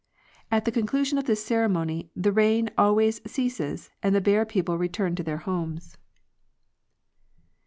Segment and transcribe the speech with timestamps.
[0.49, 4.75] 'At the conclu sion of this ceremony the rain always ceases, dnd the Bear people
[4.75, 5.95] return to their homes.